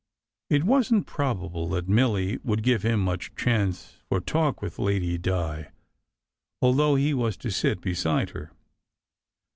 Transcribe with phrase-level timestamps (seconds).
[0.49, 5.19] It wasn t probable that Milly would give him much chance for talk with Lady
[5.19, 5.69] Di,
[6.59, 8.51] although he was to sit beside her.